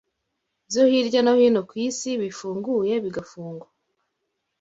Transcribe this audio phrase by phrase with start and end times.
[0.67, 3.67] byo hirya no hino ku isi bifunguye bigafungwa